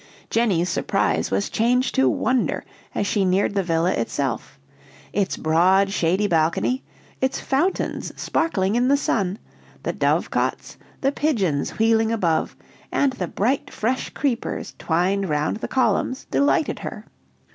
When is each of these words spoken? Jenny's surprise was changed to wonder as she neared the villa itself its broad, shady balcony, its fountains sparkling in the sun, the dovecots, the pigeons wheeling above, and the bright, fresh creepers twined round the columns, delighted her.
Jenny's 0.31 0.67
surprise 0.67 1.29
was 1.29 1.47
changed 1.47 1.93
to 1.93 2.09
wonder 2.09 2.65
as 2.95 3.05
she 3.05 3.23
neared 3.23 3.53
the 3.53 3.61
villa 3.61 3.91
itself 3.91 4.59
its 5.13 5.37
broad, 5.37 5.91
shady 5.91 6.25
balcony, 6.25 6.83
its 7.21 7.39
fountains 7.39 8.11
sparkling 8.19 8.73
in 8.73 8.87
the 8.87 8.97
sun, 8.97 9.37
the 9.83 9.93
dovecots, 9.93 10.77
the 11.01 11.11
pigeons 11.11 11.77
wheeling 11.77 12.11
above, 12.11 12.55
and 12.91 13.13
the 13.13 13.27
bright, 13.27 13.69
fresh 13.71 14.09
creepers 14.09 14.73
twined 14.79 15.29
round 15.29 15.57
the 15.57 15.67
columns, 15.67 16.25
delighted 16.31 16.79
her. 16.79 17.05